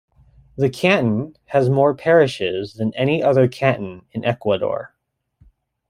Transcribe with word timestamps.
The 0.55 0.71
canton 0.71 1.37
has 1.45 1.69
more 1.69 1.93
parishes 1.93 2.73
than 2.73 2.91
any 2.95 3.21
other 3.21 3.47
canton 3.47 4.03
in 4.13 4.25
Ecuador. 4.25 4.95